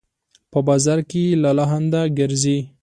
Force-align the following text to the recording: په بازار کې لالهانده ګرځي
په 0.51 0.59
بازار 0.67 0.99
کې 1.09 1.23
لالهانده 1.43 2.01
ګرځي 2.19 2.57